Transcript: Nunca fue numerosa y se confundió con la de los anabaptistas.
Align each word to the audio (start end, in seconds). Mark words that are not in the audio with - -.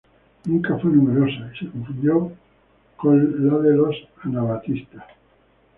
Nunca 0.45 0.79
fue 0.79 0.89
numerosa 0.89 1.51
y 1.53 1.59
se 1.59 1.69
confundió 1.71 2.31
con 2.97 3.47
la 3.47 3.59
de 3.59 3.75
los 3.75 3.95
anabaptistas. 4.23 5.05